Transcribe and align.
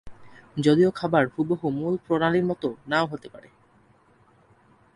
যদিও 0.57 0.89
খাবার 0.91 1.23
হুবহু 1.27 1.67
মূল 1.71 1.95
প্রণালীর 1.97 2.45
মত 2.45 2.63
নাও 2.87 3.05
হতে 3.05 3.27
পারে। 3.29 3.49